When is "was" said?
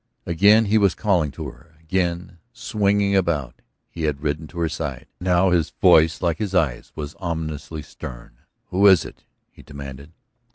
0.79-0.95, 6.95-7.13